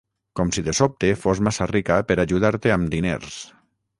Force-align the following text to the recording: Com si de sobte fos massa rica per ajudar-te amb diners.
Com 0.37 0.53
si 0.55 0.61
de 0.67 0.73
sobte 0.77 1.11
fos 1.25 1.41
massa 1.49 1.69
rica 1.73 1.99
per 2.11 2.17
ajudar-te 2.25 2.75
amb 2.79 2.93
diners. 2.97 3.39